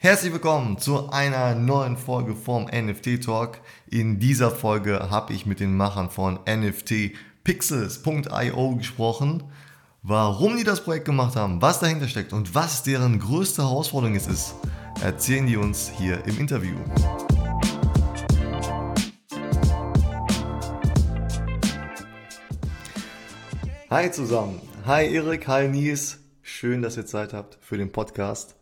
[0.00, 3.58] Herzlich willkommen zu einer neuen Folge vom NFT Talk.
[3.90, 9.42] In dieser Folge habe ich mit den Machern von NFTpixels.io gesprochen,
[10.04, 14.28] warum die das Projekt gemacht haben, was dahinter steckt und was deren größte Herausforderung es
[14.28, 14.54] ist,
[15.02, 16.76] erzählen die uns hier im Interview.
[23.90, 28.57] Hi zusammen, hi Erik, hi Nils, schön, dass ihr Zeit habt für den Podcast.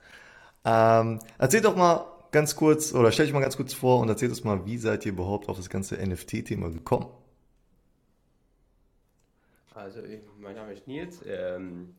[0.66, 4.32] Ähm, erzählt doch mal ganz kurz, oder stell dich mal ganz kurz vor und erzählt
[4.32, 7.06] uns mal, wie seid ihr überhaupt auf das ganze NFT-Thema gekommen?
[9.74, 10.00] Also,
[10.40, 11.22] mein Name ist Nils.
[11.24, 11.94] Ähm,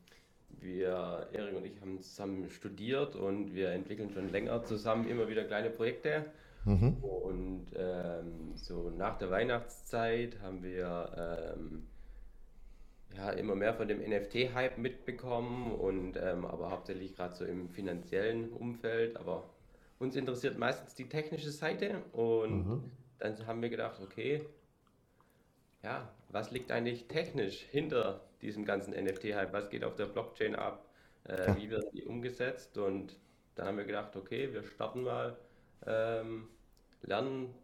[0.60, 5.44] wir, Erik und ich, haben zusammen studiert und wir entwickeln schon länger zusammen immer wieder
[5.44, 6.26] kleine Projekte.
[6.64, 6.96] Mhm.
[6.98, 11.86] Und ähm, so nach der Weihnachtszeit haben wir ähm,
[13.16, 18.50] ja, immer mehr von dem NFT-Hype mitbekommen und ähm, aber hauptsächlich gerade so im finanziellen
[18.50, 19.16] Umfeld.
[19.16, 19.48] Aber
[19.98, 22.90] uns interessiert meistens die technische Seite und mhm.
[23.18, 24.42] dann haben wir gedacht, okay,
[25.82, 29.52] ja, was liegt eigentlich technisch hinter diesem ganzen NFT-Hype?
[29.52, 30.84] Was geht auf der Blockchain ab?
[31.24, 31.56] Äh.
[31.56, 32.76] Wie wird die umgesetzt?
[32.78, 33.16] Und
[33.54, 35.36] dann haben wir gedacht, okay, wir starten mal,
[35.86, 36.48] ähm,
[37.02, 37.54] lernen,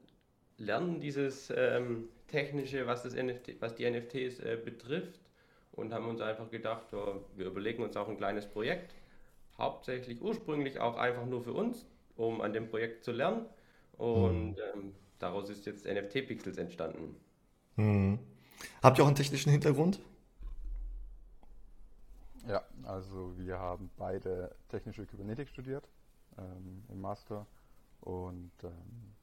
[0.58, 5.23] lernen dieses ähm, technische, was, das NFT, was die NFTs äh, betrifft
[5.77, 8.94] und haben uns einfach gedacht, wir überlegen uns auch ein kleines Projekt,
[9.58, 11.86] hauptsächlich ursprünglich auch einfach nur für uns,
[12.17, 13.47] um an dem Projekt zu lernen.
[13.97, 14.56] Und mhm.
[14.75, 17.17] ähm, daraus ist jetzt NFT Pixels entstanden.
[17.77, 18.19] Mhm.
[18.83, 20.00] Habt ihr auch einen technischen Hintergrund?
[22.47, 25.89] Ja, also wir haben beide technische Kybernetik studiert
[26.36, 27.47] ähm, im Master
[28.02, 29.14] und ähm,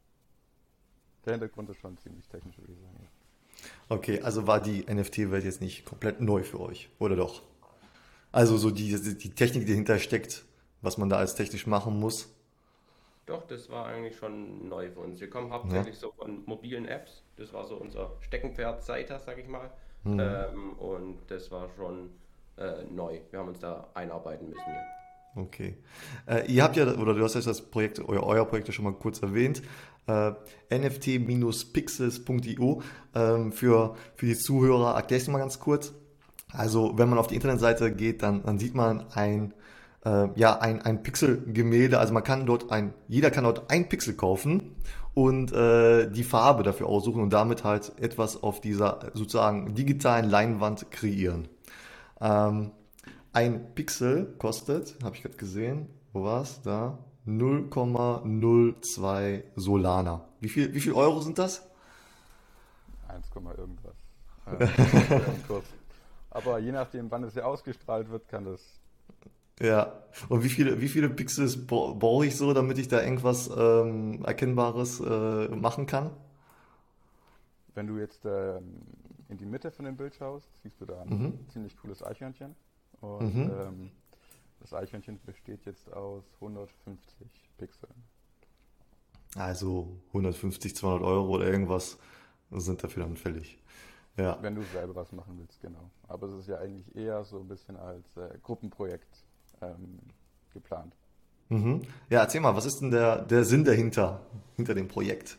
[1.25, 3.07] der Hintergrund ist schon ziemlich technisch, würde ich sagen.
[3.89, 7.41] Okay, also war die NFT-Welt jetzt nicht komplett neu für euch, oder doch?
[8.31, 10.43] Also so die, die Technik, die dahinter steckt,
[10.81, 12.33] was man da als technisch machen muss.
[13.25, 15.19] Doch, das war eigentlich schon neu für uns.
[15.19, 16.01] Wir kommen hauptsächlich ja.
[16.01, 17.23] so von mobilen Apps.
[17.37, 19.71] Das war so unser Steckenpferd Seiter, sag ich mal.
[20.03, 20.19] Mhm.
[20.19, 22.09] Ähm, und das war schon
[22.57, 23.19] äh, neu.
[23.29, 24.85] Wir haben uns da einarbeiten müssen hier.
[25.36, 25.78] Okay.
[26.25, 28.84] Äh, ihr habt ja, oder du hast ja das Projekt, euer, euer Projekt ja schon
[28.84, 29.62] mal kurz erwähnt,
[30.08, 30.31] äh,
[30.69, 32.81] nft-pixels.io.
[33.16, 35.94] Ähm, für, für die Zuhörer erkläre ich es mal ganz kurz.
[36.52, 39.53] Also, wenn man auf die Internetseite geht, dann, dann sieht man ein,
[40.03, 41.98] äh, ja, ein, ein Pixel-Gemälde.
[42.00, 44.75] Also man kann dort ein, jeder kann dort ein Pixel kaufen
[45.13, 50.92] und äh, die Farbe dafür aussuchen und damit halt etwas auf dieser sozusagen digitalen Leinwand
[50.92, 51.48] kreieren.
[52.19, 52.72] Ähm,
[53.34, 56.62] ein Pixel kostet, habe ich gerade gesehen, wo war es?
[56.62, 56.97] Da,
[57.28, 60.28] 0,02 Solana.
[60.40, 61.69] Wie viel, wie viel Euro sind das?
[63.08, 63.94] 1, irgendwas.
[66.30, 68.80] Aber je nachdem, wann es ja ausgestrahlt wird, kann das.
[69.59, 69.94] Ja,
[70.30, 75.00] und wie viele, wie viele Pixels brauche ich so, damit ich da irgendwas ähm, Erkennbares
[75.02, 76.09] äh, machen kann?
[77.75, 78.81] Wenn du jetzt ähm,
[79.30, 81.48] in die Mitte von dem Bild schaust, siehst du da ein mhm.
[81.50, 82.56] ziemlich cooles Eichhörnchen.
[83.01, 83.51] Und mhm.
[83.51, 83.91] ähm,
[84.59, 87.94] das Eichhörnchen besteht jetzt aus 150 Pixeln.
[89.35, 91.97] Also 150, 200 Euro oder irgendwas
[92.51, 93.57] sind dafür dann fällig.
[94.17, 94.38] Ja.
[94.41, 95.89] Wenn du selber was machen willst, genau.
[96.07, 99.23] Aber es ist ja eigentlich eher so ein bisschen als äh, Gruppenprojekt
[99.62, 100.00] ähm,
[100.53, 100.95] geplant.
[101.50, 101.81] Mhm.
[102.09, 104.22] Ja, erzähl mal, was ist denn der, der Sinn dahinter,
[104.57, 105.38] hinter dem Projekt?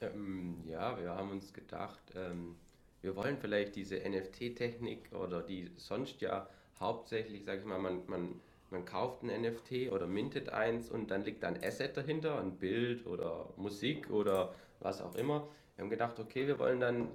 [0.00, 2.56] Ähm, ja, wir haben uns gedacht, ähm,
[3.04, 6.48] wir wollen vielleicht diese NFT-Technik oder die sonst ja
[6.80, 11.22] hauptsächlich, sag ich mal, man, man, man kauft ein NFT oder mintet eins und dann
[11.22, 15.48] liegt da ein Asset dahinter, ein Bild oder Musik oder was auch immer.
[15.76, 17.08] Wir haben gedacht, okay, wir wollen dann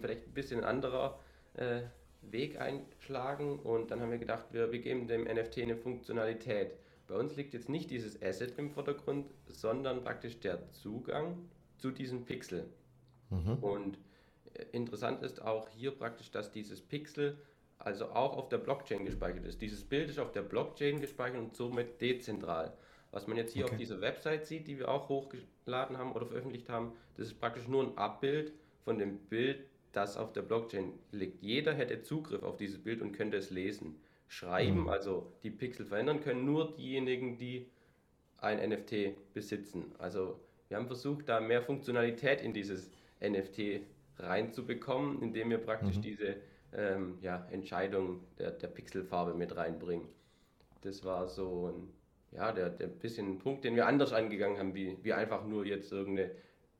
[0.00, 1.20] vielleicht ein bisschen anderer
[1.54, 1.82] äh,
[2.22, 6.72] Weg einschlagen und dann haben wir gedacht, wir, wir geben dem NFT eine Funktionalität.
[7.06, 11.36] Bei uns liegt jetzt nicht dieses Asset im Vordergrund, sondern praktisch der Zugang
[11.78, 12.68] zu diesem Pixel.
[13.30, 13.58] Mhm.
[13.60, 13.98] Und
[14.72, 17.38] interessant ist auch hier praktisch, dass dieses Pixel
[17.78, 19.60] also auch auf der Blockchain gespeichert ist.
[19.60, 22.72] Dieses Bild ist auf der Blockchain gespeichert und somit dezentral.
[23.10, 23.74] Was man jetzt hier okay.
[23.74, 27.68] auf dieser Website sieht, die wir auch hochgeladen haben oder veröffentlicht haben, das ist praktisch
[27.68, 28.52] nur ein Abbild
[28.84, 31.42] von dem Bild, das auf der Blockchain liegt.
[31.42, 34.00] Jeder hätte Zugriff auf dieses Bild und könnte es lesen.
[34.28, 34.88] Schreiben, mhm.
[34.88, 37.70] also die Pixel verändern können nur diejenigen, die
[38.38, 39.94] ein NFT besitzen.
[39.98, 42.90] Also wir haben versucht, da mehr Funktionalität in dieses
[43.20, 43.82] NFT
[44.18, 46.02] reinzubekommen, indem wir praktisch mhm.
[46.02, 46.36] diese
[46.72, 50.08] ähm, ja, Entscheidung der, der Pixelfarbe mit reinbringen.
[50.82, 51.92] Das war so ein,
[52.32, 55.90] ja, der, der bisschen Punkt, den wir anders angegangen haben, wie, wie einfach nur jetzt
[55.92, 56.30] irgendeine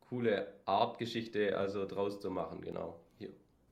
[0.09, 3.01] coole Artgeschichte also draus zu machen, genau.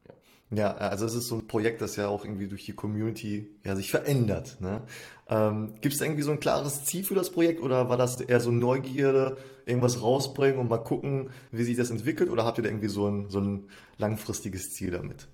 [0.08, 0.14] Ja.
[0.50, 3.74] Ja, also es ist so ein Projekt, das ja auch irgendwie durch die Community ja,
[3.74, 4.60] sich verändert.
[4.60, 4.82] Ne?
[5.28, 8.40] Ähm, Gibt es irgendwie so ein klares Ziel für das Projekt oder war das eher
[8.40, 9.36] so Neugierde,
[9.66, 13.08] irgendwas rausbringen und mal gucken, wie sich das entwickelt oder habt ihr da irgendwie so
[13.08, 15.26] ein, so ein langfristiges Ziel damit?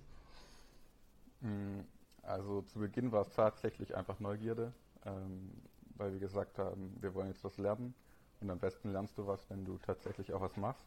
[1.41, 1.81] Mm,
[2.23, 4.73] also zu Beginn war es tatsächlich einfach Neugierde,
[5.05, 5.51] ähm,
[5.97, 7.95] weil wir gesagt haben, wir wollen jetzt was lernen
[8.41, 10.87] und am besten lernst du was, wenn du tatsächlich auch was machst.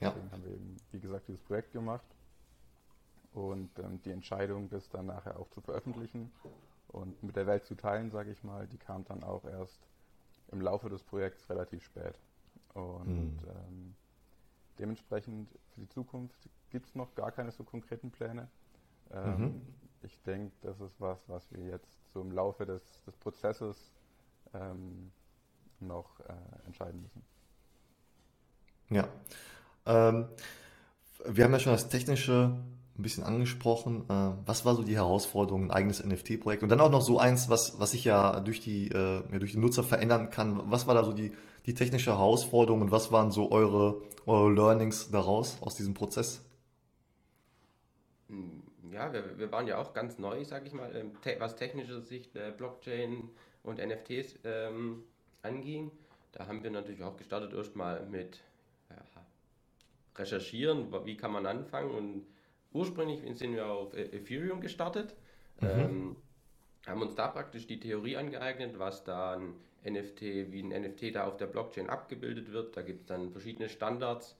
[0.00, 0.10] Ja.
[0.10, 2.04] Deswegen haben wir eben, wie gesagt, dieses Projekt gemacht
[3.32, 6.32] und ähm, die Entscheidung, das dann nachher auch zu veröffentlichen
[6.88, 9.80] und mit der Welt zu teilen, sage ich mal, die kam dann auch erst
[10.50, 12.14] im Laufe des Projekts relativ spät.
[12.74, 13.48] Und mhm.
[13.48, 13.94] ähm,
[14.78, 18.48] dementsprechend für die Zukunft gibt es noch gar keine so konkreten Pläne.
[19.12, 19.62] Ähm, mhm.
[20.02, 23.92] Ich denke, das ist was, was wir jetzt so im Laufe des, des Prozesses
[24.54, 25.12] ähm,
[25.78, 27.22] noch äh, entscheiden müssen.
[28.88, 29.08] Ja.
[29.86, 30.28] Ähm,
[31.24, 32.56] wir haben ja schon das technische
[33.00, 34.04] ein bisschen angesprochen.
[34.08, 36.62] Äh, was war so die Herausforderung, ein eigenes NFT-Projekt?
[36.62, 39.52] Und dann auch noch so eins, was, was sich ja durch die, äh, ja, durch
[39.52, 40.70] die Nutzer verändern kann.
[40.70, 41.32] Was war da so die,
[41.66, 46.44] die technische Herausforderung und was waren so eure, eure Learnings daraus, aus diesem Prozess?
[48.28, 48.62] Hm,
[48.92, 52.36] ja, wir, wir waren ja auch ganz neu, sage ich mal, ähm, was technische Sicht
[52.36, 53.30] äh, Blockchain
[53.62, 55.04] und NFTs ähm,
[55.42, 55.90] anging.
[56.32, 58.40] Da haben wir natürlich auch gestartet erstmal mit
[58.90, 58.96] ja,
[60.16, 62.26] recherchieren, wie kann man anfangen und
[62.72, 65.14] ursprünglich sind wir auf e- Ethereum gestartet,
[65.60, 65.68] mhm.
[65.68, 66.16] ähm,
[66.86, 70.22] haben uns da praktisch die Theorie angeeignet, was da ein NFT,
[70.52, 72.76] wie ein NFT da auf der Blockchain abgebildet wird.
[72.76, 74.36] Da gibt es dann verschiedene Standards.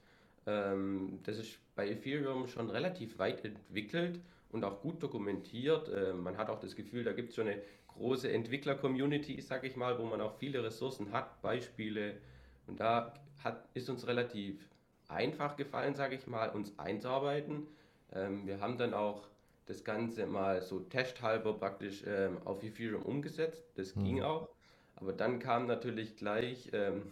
[0.47, 4.19] Ähm, das ist bei Ethereum schon relativ weit entwickelt
[4.51, 5.89] und auch gut dokumentiert.
[5.89, 9.75] Äh, man hat auch das Gefühl, da gibt es schon eine große Entwickler-Community, sage ich
[9.75, 12.17] mal, wo man auch viele Ressourcen hat, Beispiele.
[12.67, 13.13] Und da
[13.43, 14.69] hat, ist uns relativ
[15.07, 17.67] einfach gefallen, sage ich mal, uns einzuarbeiten.
[18.13, 19.27] Ähm, wir haben dann auch
[19.65, 23.63] das Ganze mal so testhalber praktisch ähm, auf Ethereum umgesetzt.
[23.75, 24.03] Das mhm.
[24.03, 24.49] ging auch.
[24.95, 27.03] Aber dann kam natürlich gleich ähm,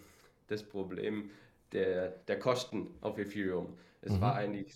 [0.48, 1.32] das Problem
[1.72, 3.78] der, der Kosten auf Ethereum.
[4.02, 4.22] Es mhm.
[4.22, 4.76] war eigentlich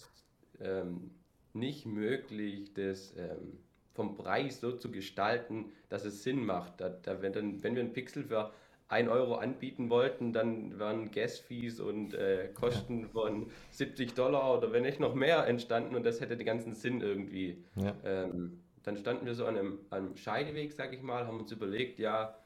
[0.59, 1.11] ähm,
[1.53, 3.59] nicht möglich, das ähm,
[3.93, 6.81] vom Preis so zu gestalten, dass es Sinn macht.
[6.81, 8.51] Da, da, wenn, dann, wenn wir einen Pixel für
[8.89, 13.07] 1 Euro anbieten wollten, dann wären Gas-Fees und äh, Kosten ja.
[13.07, 17.01] von 70 Dollar oder wenn nicht noch mehr entstanden und das hätte den ganzen Sinn
[17.01, 17.63] irgendwie.
[17.75, 17.95] Ja.
[18.03, 21.99] Ähm, dann standen wir so an einem, einem Scheideweg, sag ich mal, haben uns überlegt,
[21.99, 22.37] ja,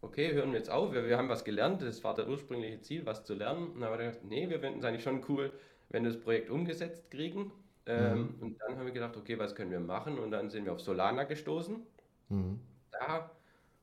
[0.00, 3.06] okay, hören wir jetzt auf, wir, wir haben was gelernt, das war das ursprüngliche Ziel,
[3.06, 3.68] was zu lernen.
[3.68, 5.52] Und dann haben wir gedacht, nee, wir finden es eigentlich schon cool,
[5.90, 7.52] wenn wir das Projekt umgesetzt kriegen.
[7.86, 8.34] Ähm, mhm.
[8.40, 10.18] Und dann haben wir gedacht, okay, was können wir machen?
[10.18, 11.86] Und dann sind wir auf Solana gestoßen.
[12.28, 12.60] Mhm.
[12.92, 13.30] Da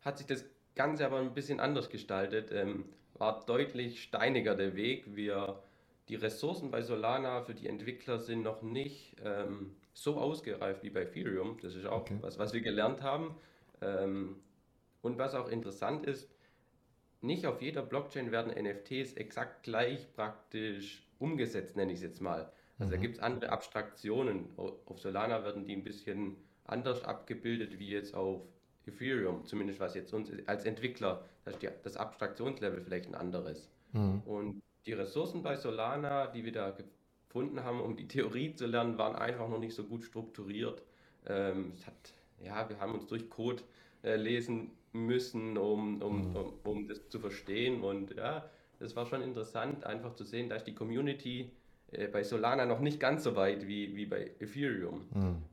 [0.02, 2.52] hat sich das Ganze aber ein bisschen anders gestaltet.
[2.52, 2.86] Ähm,
[3.18, 5.16] war deutlich steiniger der Weg.
[5.16, 5.62] Wir,
[6.10, 11.04] die Ressourcen bei Solana für die Entwickler sind noch nicht ähm, so ausgereift wie bei
[11.04, 11.58] Ethereum.
[11.62, 12.18] Das ist auch okay.
[12.22, 13.36] was, was wir gelernt haben.
[13.82, 14.36] Ähm,
[15.02, 16.30] und was auch interessant ist,
[17.22, 22.52] nicht auf jeder Blockchain werden NFTs exakt gleich praktisch umgesetzt, nenne ich es jetzt mal.
[22.78, 22.96] Also mhm.
[22.96, 24.50] da gibt es andere Abstraktionen.
[24.58, 26.36] Auf Solana werden die ein bisschen
[26.66, 28.42] anders abgebildet wie jetzt auf
[28.88, 33.70] Ethereum, zumindest was jetzt uns als Entwickler, das, die, das Abstraktionslevel vielleicht ein anderes.
[33.94, 34.22] Mhm.
[34.26, 38.98] Und die Ressourcen bei Solana, die wir da gefunden haben, um die Theorie zu lernen,
[38.98, 40.84] waren einfach noch nicht so gut strukturiert.
[41.28, 43.64] Ähm, es hat, ja, wir haben uns durch Code
[44.04, 46.36] äh, lesen müssen, um, um, mhm.
[46.36, 47.84] um, um das zu verstehen.
[47.84, 51.52] Und ja, das war schon interessant, einfach zu sehen, dass die Community
[51.92, 55.06] äh, bei Solana noch nicht ganz so weit wie, wie bei Ethereum.
[55.14, 55.44] Mhm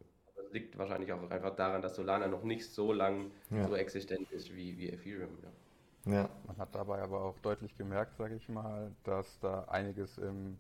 [0.52, 3.66] liegt wahrscheinlich auch einfach daran, dass Solana noch nicht so lang ja.
[3.66, 5.37] so existent ist wie, wie Ethereum.
[6.04, 6.12] Ja.
[6.12, 6.28] ja.
[6.47, 10.59] Man hat dabei aber auch deutlich gemerkt, sage ich mal, dass da einiges im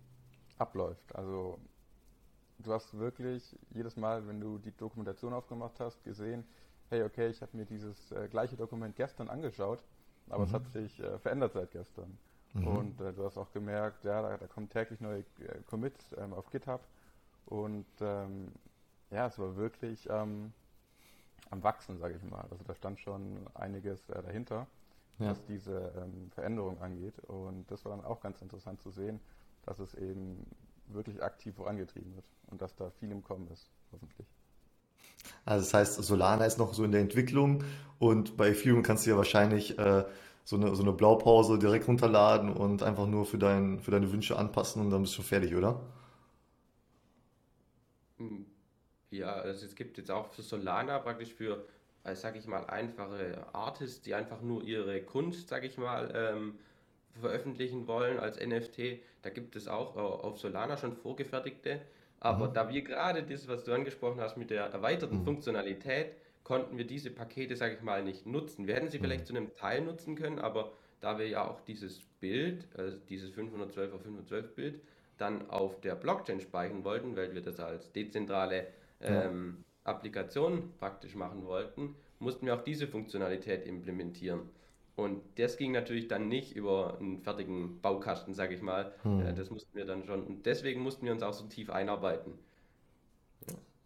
[0.58, 1.14] abläuft.
[1.14, 1.58] Also
[2.58, 6.44] du hast wirklich jedes Mal, wenn du die Dokumentation aufgemacht hast, gesehen,
[6.90, 9.82] hey, okay, ich habe mir dieses äh, gleiche Dokument gestern angeschaut,
[10.28, 10.44] aber mhm.
[10.44, 12.18] es hat sich äh, verändert seit gestern.
[12.54, 12.66] Mhm.
[12.66, 16.32] Und äh, du hast auch gemerkt, ja, da, da kommen täglich neue äh, Commits ähm,
[16.34, 16.86] auf GitHub
[17.46, 18.52] und ähm,
[19.12, 20.52] ja, es war wirklich ähm,
[21.50, 22.44] am Wachsen, sage ich mal.
[22.50, 24.66] Also da stand schon einiges äh, dahinter,
[25.18, 25.30] ja.
[25.30, 27.18] was diese ähm, Veränderung angeht.
[27.28, 29.20] Und das war dann auch ganz interessant zu sehen,
[29.66, 30.46] dass es eben
[30.88, 34.26] wirklich aktiv vorangetrieben wird und dass da viel im Kommen ist, hoffentlich.
[35.44, 37.64] Also das heißt, Solana ist noch so in der Entwicklung
[37.98, 40.04] und bei Ethereum kannst du ja wahrscheinlich äh,
[40.44, 44.36] so, eine, so eine Blaupause direkt runterladen und einfach nur für, dein, für deine Wünsche
[44.36, 45.80] anpassen und dann bist du fertig, oder?
[49.12, 51.64] Ja, also es gibt jetzt auch für Solana praktisch für,
[52.04, 56.58] äh, sage ich mal, einfache Artists, die einfach nur ihre Kunst, sage ich mal, ähm,
[57.20, 59.00] veröffentlichen wollen als NFT.
[59.22, 61.80] Da gibt es auch äh, auf Solana schon vorgefertigte
[62.20, 62.54] Aber mhm.
[62.54, 65.24] da wir gerade das, was du angesprochen hast, mit der erweiterten mhm.
[65.24, 66.14] Funktionalität,
[66.44, 68.66] konnten wir diese Pakete, sage ich mal, nicht nutzen.
[68.66, 69.02] Wir hätten sie mhm.
[69.02, 73.30] vielleicht zu einem Teil nutzen können, aber da wir ja auch dieses Bild, also dieses
[73.30, 74.80] 512 auf 512 Bild,
[75.18, 78.68] dann auf der Blockchain speichern wollten, weil wir das als dezentrale
[79.04, 79.92] ähm, ja.
[79.92, 84.40] Applikation praktisch machen wollten, mussten wir auch diese Funktionalität implementieren.
[84.94, 88.92] Und das ging natürlich dann nicht über einen fertigen Baukasten, sage ich mal.
[89.02, 89.34] Hm.
[89.36, 90.22] Das mussten wir dann schon.
[90.22, 92.34] Und deswegen mussten wir uns auch so tief einarbeiten.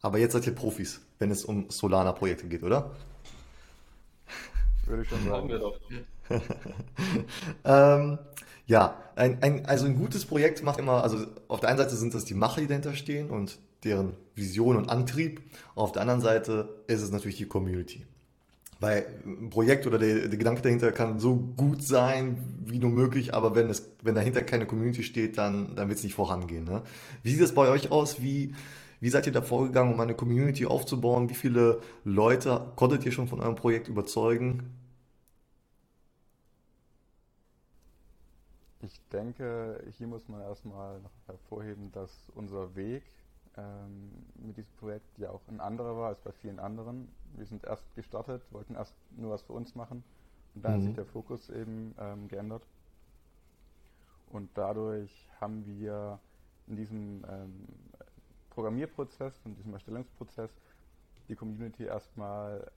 [0.02, 2.90] Aber jetzt seid ihr Profis, wenn es um Solana-Projekte geht, oder?
[4.84, 5.48] Würde ich schon sagen.
[5.48, 5.80] wir doch.
[7.64, 8.18] ähm,
[8.66, 12.14] ja, ein, ein, also ein gutes Projekt macht immer, also auf der einen Seite sind
[12.14, 15.40] das die Macher, die dahinter stehen und deren Vision und Antrieb.
[15.74, 18.04] Auf der anderen Seite ist es natürlich die Community.
[18.78, 23.32] Weil ein Projekt oder der, der Gedanke dahinter kann so gut sein wie nur möglich,
[23.32, 26.64] aber wenn es, wenn dahinter keine Community steht, dann, dann wird es nicht vorangehen.
[26.64, 26.82] Ne?
[27.22, 28.20] Wie sieht es bei euch aus?
[28.20, 28.54] Wie,
[29.00, 31.30] wie seid ihr da vorgegangen, um eine Community aufzubauen?
[31.30, 34.74] Wie viele Leute konntet ihr schon von eurem Projekt überzeugen?
[38.82, 43.02] Ich denke, hier muss man erstmal hervorheben, dass unser Weg
[43.56, 47.08] ähm, mit diesem Projekt ja auch ein anderer war als bei vielen anderen.
[47.34, 50.04] Wir sind erst gestartet, wollten erst nur was für uns machen
[50.54, 50.76] und dann mhm.
[50.76, 52.66] hat sich der Fokus eben ähm, geändert.
[54.28, 56.18] Und dadurch haben wir
[56.66, 57.66] in diesem ähm,
[58.50, 60.50] Programmierprozess und diesem Erstellungsprozess
[61.28, 62.70] die Community erstmal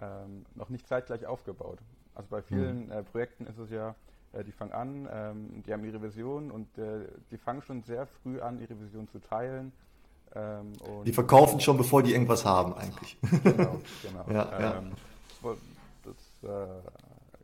[0.00, 1.78] ähm, noch nicht zeitgleich aufgebaut.
[2.14, 2.92] Also bei vielen mhm.
[2.92, 3.94] äh, Projekten ist es ja,
[4.42, 8.40] die fangen an, ähm, die haben ihre Vision und äh, die fangen schon sehr früh
[8.40, 9.72] an, ihre Vision zu teilen.
[10.34, 10.72] Ähm,
[11.04, 13.16] die verkaufen schon, bevor die irgendwas haben, eigentlich.
[13.44, 14.24] Genau, genau.
[14.28, 14.78] ja, ja.
[14.78, 14.92] Ähm,
[16.02, 16.66] das äh,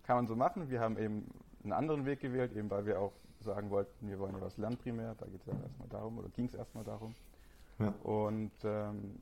[0.04, 0.68] kann man so machen.
[0.70, 1.26] Wir haben eben
[1.62, 3.12] einen anderen Weg gewählt, eben weil wir auch
[3.44, 5.14] sagen wollten, wir wollen ja was lernen primär.
[5.18, 7.14] Da geht es ja erstmal darum, oder ging es erstmal darum.
[7.78, 7.94] Ja.
[8.02, 9.20] Und ähm,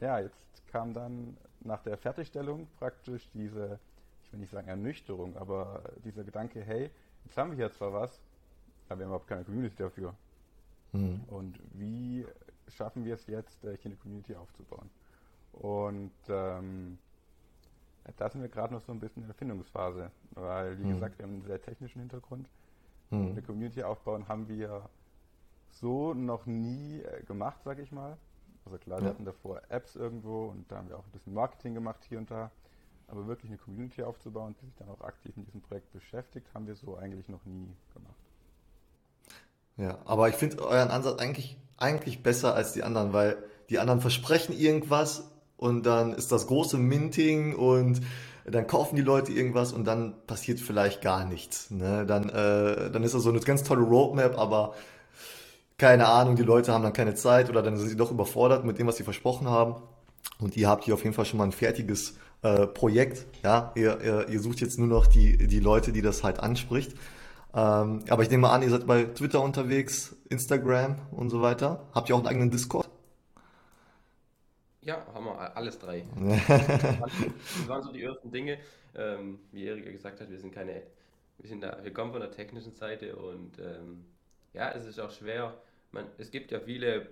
[0.00, 3.78] ja, jetzt kam dann nach der Fertigstellung praktisch diese
[4.28, 6.90] ich will nicht sagen Ernüchterung, aber dieser Gedanke, hey,
[7.24, 8.20] jetzt haben wir hier zwar was,
[8.88, 10.14] aber wir haben überhaupt keine Community dafür.
[10.92, 11.22] Mhm.
[11.28, 12.26] Und wie
[12.68, 14.90] schaffen wir es jetzt, hier eine Community aufzubauen?
[15.52, 16.98] Und ähm,
[18.18, 20.94] da sind wir gerade noch so ein bisschen in der Findungsphase, weil, wie mhm.
[20.94, 22.48] gesagt, wir haben einen sehr technischen Hintergrund.
[23.10, 23.30] Mhm.
[23.30, 24.90] Eine Community aufbauen haben wir
[25.70, 28.18] so noch nie äh, gemacht, sag ich mal.
[28.66, 29.04] Also klar, ja.
[29.04, 32.18] wir hatten davor Apps irgendwo und da haben wir auch ein bisschen Marketing gemacht hier
[32.18, 32.50] und da.
[33.08, 36.66] Aber wirklich eine Community aufzubauen, die sich dann auch aktiv in diesem Projekt beschäftigt, haben
[36.66, 38.14] wir so eigentlich noch nie gemacht.
[39.78, 43.38] Ja, aber ich finde euren Ansatz eigentlich, eigentlich besser als die anderen, weil
[43.70, 48.00] die anderen versprechen irgendwas und dann ist das große Minting und
[48.44, 51.70] dann kaufen die Leute irgendwas und dann passiert vielleicht gar nichts.
[51.70, 52.06] Ne?
[52.06, 54.74] Dann, äh, dann ist das so eine ganz tolle Roadmap, aber
[55.76, 58.78] keine Ahnung, die Leute haben dann keine Zeit oder dann sind sie doch überfordert mit
[58.78, 59.76] dem, was sie versprochen haben.
[60.40, 63.26] Und ihr habt hier auf jeden Fall schon mal ein fertiges äh, Projekt.
[63.42, 66.92] Ja, ihr, ihr, ihr sucht jetzt nur noch die, die Leute, die das halt anspricht.
[67.54, 71.88] Ähm, aber ich nehme mal an, ihr seid bei Twitter unterwegs, Instagram und so weiter.
[71.94, 72.88] Habt ihr auch einen eigenen Discord?
[74.82, 76.06] Ja, haben wir alles drei.
[76.48, 78.58] das waren so die ersten Dinge.
[78.94, 80.82] Ähm, wie Erika gesagt hat, wir sind keine,
[81.38, 84.04] wir sind da, wir kommen von der technischen Seite und ähm,
[84.54, 85.54] ja, es ist auch schwer.
[85.92, 87.08] Man, es gibt ja viele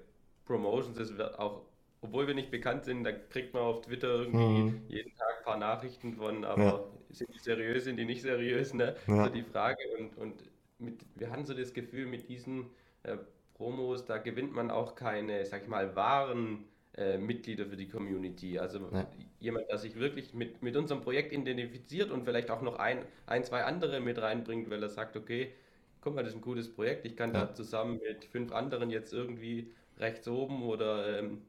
[0.47, 1.63] Promotions, es wird auch
[2.07, 4.83] obwohl wir nicht bekannt sind, da kriegt man auf Twitter irgendwie mhm.
[4.89, 6.85] jeden Tag ein paar Nachrichten von, aber ja.
[7.11, 8.97] sind die seriös, sind die nicht seriös, ne?
[9.07, 9.25] Ja.
[9.25, 10.35] So die Frage und, und
[10.79, 12.67] mit, wir haben so das Gefühl, mit diesen
[13.03, 13.17] äh,
[13.55, 16.65] Promos, da gewinnt man auch keine, sag ich mal, wahren
[16.97, 18.59] äh, Mitglieder für die Community.
[18.59, 19.07] Also ja.
[19.41, 23.45] jemand, der sich wirklich mit, mit unserem Projekt identifiziert und vielleicht auch noch ein, ein,
[23.45, 25.53] zwei andere mit reinbringt, weil er sagt, okay,
[26.01, 29.13] guck mal, das ist ein gutes Projekt, ich kann da zusammen mit fünf anderen jetzt
[29.13, 31.43] irgendwie rechts oben oder ähm,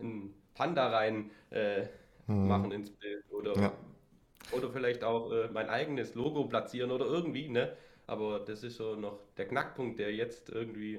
[0.00, 1.86] ein, Panda rein äh,
[2.26, 2.48] hm.
[2.48, 3.72] machen ins Bild oder, ja.
[4.52, 7.72] oder vielleicht auch äh, mein eigenes Logo platzieren oder irgendwie, ne?
[8.06, 10.96] Aber das ist so noch der Knackpunkt, der jetzt irgendwie,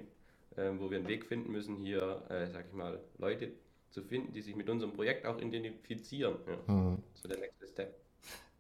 [0.56, 3.52] äh, wo wir einen Weg finden müssen, hier, äh, sag ich mal, Leute
[3.90, 6.36] zu finden, die sich mit unserem Projekt auch identifizieren.
[6.48, 6.74] Ja.
[6.74, 6.98] Hm.
[7.14, 7.96] So der nächste Step.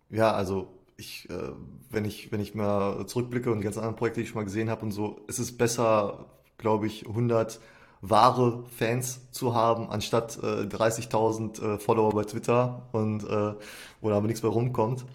[0.09, 1.51] Ja, also ich, äh,
[1.89, 4.45] wenn ich, wenn ich mal zurückblicke und die ganzen anderen Projekte, die ich schon mal
[4.45, 7.61] gesehen habe und so, ist es besser, glaube ich, 100
[8.01, 13.53] wahre Fans zu haben, anstatt äh, 30.000 äh, Follower bei Twitter und äh,
[14.01, 15.05] wo da aber nichts mehr rumkommt.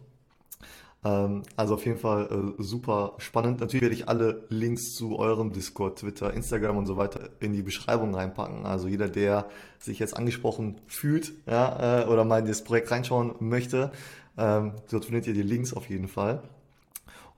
[1.05, 3.61] Ähm, also auf jeden Fall äh, super spannend.
[3.61, 7.62] Natürlich werde ich alle Links zu eurem Discord, Twitter, Instagram und so weiter in die
[7.62, 8.66] Beschreibung reinpacken.
[8.66, 9.47] Also jeder, der
[9.78, 13.93] sich jetzt angesprochen fühlt ja, äh, oder mal in das Projekt reinschauen möchte,
[14.38, 16.43] ähm, dort findet ihr die Links auf jeden Fall.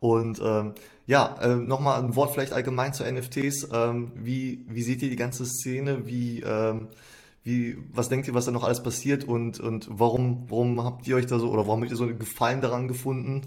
[0.00, 0.74] Und ähm,
[1.08, 3.70] ja, äh, nochmal ein Wort vielleicht allgemein zu NFTs.
[3.72, 6.06] Ähm, wie, wie seht ihr die ganze Szene?
[6.06, 6.88] Wie, ähm,
[7.44, 11.16] wie, was denkt ihr, was da noch alles passiert und, und warum, warum habt ihr
[11.16, 13.40] euch da so oder warum habt ihr so einen Gefallen daran gefunden?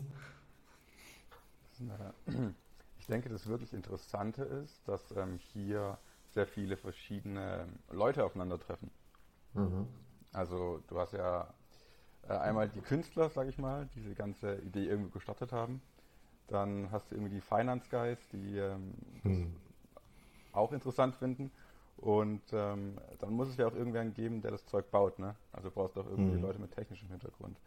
[3.00, 6.00] Ich denke, das wirklich Interessante ist, dass ähm, hier
[6.34, 8.90] sehr viele verschiedene Leute aufeinandertreffen.
[9.54, 9.88] Mhm.
[10.34, 11.54] Also du hast ja
[12.28, 15.80] äh, einmal die Künstler, sag ich mal, die diese ganze Idee irgendwie gestartet haben.
[16.52, 18.94] Dann hast du irgendwie die Finance Guys, die ähm,
[19.24, 19.56] mhm.
[20.52, 21.50] auch interessant finden.
[21.98, 25.18] Und ähm, dann muss es ja auch irgendwen geben, der das Zeug baut.
[25.20, 25.36] Ne?
[25.54, 26.42] Also du brauchst auch irgendwie mhm.
[26.42, 27.58] Leute mit technischem Hintergrund.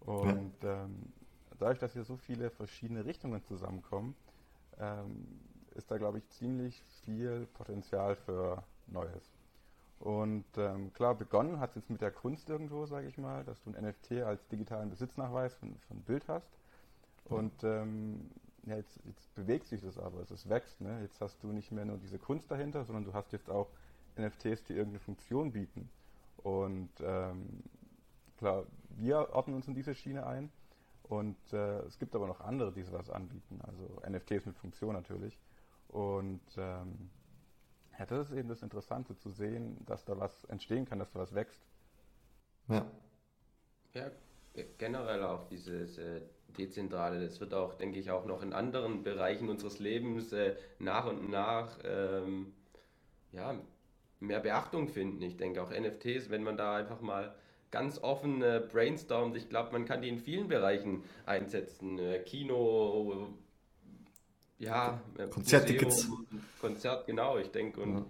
[0.00, 0.84] Und ja.
[0.84, 1.12] ähm,
[1.58, 4.14] dadurch, dass hier so viele verschiedene Richtungen zusammenkommen,
[4.78, 5.26] ähm,
[5.74, 9.32] ist da, glaube ich, ziemlich viel Potenzial für Neues.
[9.98, 13.62] Und ähm, klar, begonnen hat es jetzt mit der Kunst irgendwo, sage ich mal, dass
[13.62, 16.50] du ein NFT als digitalen Besitznachweis von, von Bild hast.
[17.24, 18.30] Und ähm,
[18.64, 20.80] ja, jetzt, jetzt, bewegt sich das aber, es wächst.
[20.80, 21.00] Ne?
[21.02, 23.68] Jetzt hast du nicht mehr nur diese Kunst dahinter, sondern du hast jetzt auch
[24.16, 25.88] NFTs, die irgendeine Funktion bieten.
[26.36, 27.62] Und ähm,
[28.36, 30.50] klar, wir ordnen uns in diese Schiene ein.
[31.02, 35.38] Und äh, es gibt aber noch andere, die sowas anbieten, also NFTs mit Funktion natürlich.
[35.88, 37.10] Und ähm,
[37.98, 41.20] ja, das ist eben das Interessante zu sehen, dass da was entstehen kann, dass da
[41.20, 41.60] was wächst.
[42.68, 42.86] Ja.
[43.92, 44.10] Ja,
[44.78, 46.22] generell auch dieses äh,
[46.56, 51.06] Dezentrale, das wird auch, denke ich, auch noch in anderen Bereichen unseres Lebens äh, nach
[51.06, 52.52] und nach ähm,
[53.32, 53.58] ja,
[54.20, 55.22] mehr Beachtung finden.
[55.22, 57.34] Ich denke auch NFTs, wenn man da einfach mal
[57.70, 61.98] ganz offen äh, brainstormt, ich glaube, man kann die in vielen Bereichen einsetzen.
[61.98, 63.28] Äh, Kino,
[64.58, 66.08] ja, äh, Konzerttickets.
[66.60, 67.80] Konzert, genau, ich denke.
[67.80, 68.04] Und ja.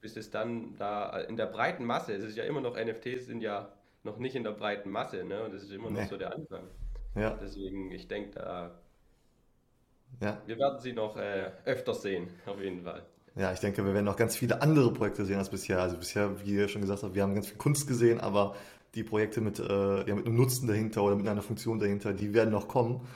[0.00, 3.42] bis es dann da in der breiten Masse, es ist ja immer noch, NFTs sind
[3.42, 5.44] ja noch nicht in der breiten Masse, ne?
[5.44, 6.06] Und das ist immer noch nee.
[6.06, 6.64] so der Anfang.
[7.14, 7.36] Ja.
[7.40, 8.80] Deswegen, ich denke, da.
[10.20, 10.40] Ja.
[10.46, 13.04] Wir werden sie noch äh, öfter sehen, auf jeden Fall.
[13.34, 15.80] Ja, ich denke, wir werden noch ganz viele andere Projekte sehen als bisher.
[15.80, 18.56] Also bisher, wie ihr schon gesagt habt, wir haben ganz viel Kunst gesehen, aber
[18.94, 22.32] die Projekte mit, äh, ja, mit einem Nutzen dahinter oder mit einer Funktion dahinter, die
[22.34, 23.06] werden noch kommen.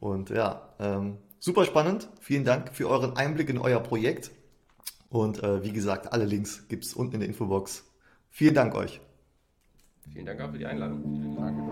[0.00, 2.08] Und ja, ähm, Super spannend.
[2.20, 4.32] Vielen Dank für euren Einblick in euer Projekt.
[5.10, 7.84] Und äh, wie gesagt, alle Links gibt es unten in der Infobox.
[8.30, 9.00] Vielen Dank euch.
[10.12, 11.02] Vielen Dank auch für die Einladung.
[11.02, 11.65] Vielen Dank.